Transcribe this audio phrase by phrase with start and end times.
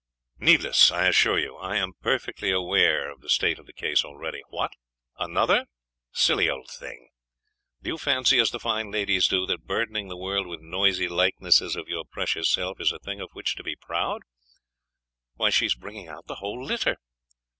[0.39, 1.57] 'Needless, I assure you.
[1.57, 4.41] I am perfectly aware of the state of the case already.
[4.49, 4.73] What!
[5.19, 5.67] another?
[6.11, 7.09] Silly old thing!
[7.83, 11.75] do you fancy, as the fine ladies do, that burdening the world with noisy likenesses
[11.75, 14.23] of your precious self, is a thing of which to be proud?
[15.35, 16.97] Why, she's bringing out the whole litter!....